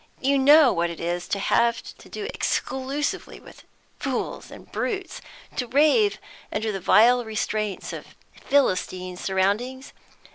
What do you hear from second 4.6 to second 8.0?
brutes, to rave under the vile restraints